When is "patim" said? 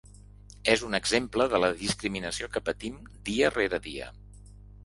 2.71-2.99